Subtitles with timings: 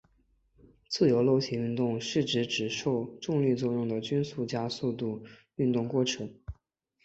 [0.89, 5.23] 自由落体运动是指只受重力作用的均匀加速度
[5.57, 6.27] 运动过程。